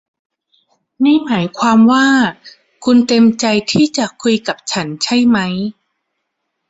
[1.03, 2.07] นี่หมายความว่า
[2.85, 5.53] คุณเต็มใจที่จะคุยกับฉันใช่มั้ย